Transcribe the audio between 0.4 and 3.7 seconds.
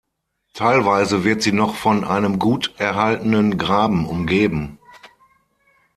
Teilweise wird sie noch von einem gut erhaltenen